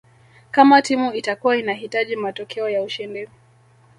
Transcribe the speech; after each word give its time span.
Kama 0.51 0.81
timu 0.81 1.13
itakua 1.13 1.57
inahitaji 1.57 2.15
matokeo 2.15 2.69
ya 2.69 2.83
ushindi 2.83 3.29